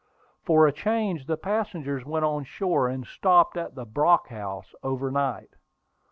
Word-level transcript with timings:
For 0.41 0.65
a 0.65 0.71
change, 0.71 1.27
the 1.27 1.37
passengers 1.37 2.03
went 2.03 2.25
on 2.25 2.43
shore 2.43 2.87
and 2.89 3.05
stopped 3.05 3.55
at 3.55 3.75
the 3.75 3.85
Brock 3.85 4.29
House 4.29 4.73
over 4.81 5.11
night. 5.11 5.49